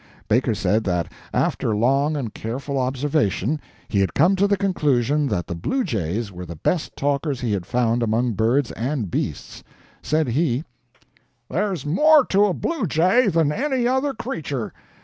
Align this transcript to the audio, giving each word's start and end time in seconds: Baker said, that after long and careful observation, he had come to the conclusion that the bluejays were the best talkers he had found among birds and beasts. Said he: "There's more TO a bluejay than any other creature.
Baker 0.27 0.55
said, 0.55 0.83
that 0.85 1.11
after 1.31 1.75
long 1.75 2.17
and 2.17 2.33
careful 2.33 2.79
observation, 2.79 3.61
he 3.87 3.99
had 3.99 4.15
come 4.15 4.35
to 4.35 4.47
the 4.47 4.57
conclusion 4.57 5.27
that 5.27 5.45
the 5.45 5.53
bluejays 5.53 6.31
were 6.31 6.43
the 6.43 6.55
best 6.55 6.95
talkers 6.95 7.41
he 7.41 7.51
had 7.51 7.67
found 7.67 8.01
among 8.01 8.31
birds 8.31 8.71
and 8.71 9.11
beasts. 9.11 9.63
Said 10.01 10.29
he: 10.29 10.63
"There's 11.51 11.85
more 11.85 12.25
TO 12.25 12.45
a 12.45 12.53
bluejay 12.55 13.27
than 13.27 13.51
any 13.51 13.87
other 13.87 14.15
creature. 14.15 14.73